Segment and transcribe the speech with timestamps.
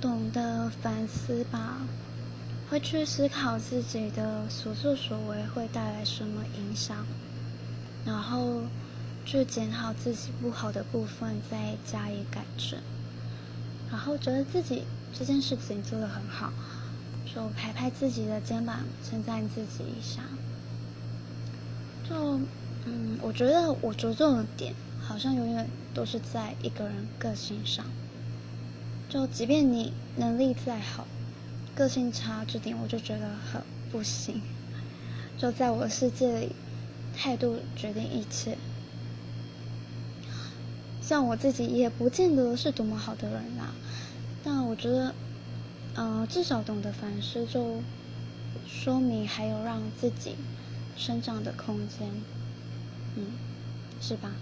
[0.00, 1.78] 懂得反思吧，
[2.70, 7.04] 会去思考自己的所作所为会带来什么影响，
[8.04, 8.62] 然后
[9.24, 12.78] 去检讨自己不好的部分，再加以改正，
[13.90, 16.52] 然后觉得自己这件事情做得很好，
[17.26, 20.22] 就拍拍自己的肩膀，称赞自己一下。
[22.08, 22.38] 就
[22.84, 27.84] 嗯，我觉得我着重的点好像永远都是在一个人个性上。
[29.08, 31.06] 就即便你能力再好，
[31.74, 34.42] 个性差这点我就觉得很不行。
[35.38, 36.52] 就在我的世界里，
[37.16, 38.58] 态度决定一切。
[41.00, 43.72] 像我自己也不见得是多么好的人啦，
[44.44, 45.14] 但我觉得，
[45.94, 47.80] 嗯，至少懂得反思，就
[48.66, 50.34] 说明还有让自己
[50.98, 52.10] 生长的空间，
[53.16, 53.26] 嗯，
[54.02, 54.32] 是吧？